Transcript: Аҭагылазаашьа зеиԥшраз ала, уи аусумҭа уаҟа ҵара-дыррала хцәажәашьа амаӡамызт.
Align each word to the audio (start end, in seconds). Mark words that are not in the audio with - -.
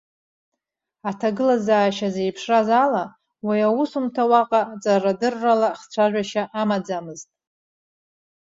Аҭагылазаашьа 1.09 2.09
зеиԥшраз 2.15 2.69
ала, 2.83 3.03
уи 3.47 3.59
аусумҭа 3.67 4.23
уаҟа 4.31 4.61
ҵара-дыррала 4.83 5.69
хцәажәашьа 5.79 6.43
амаӡамызт. 6.61 7.29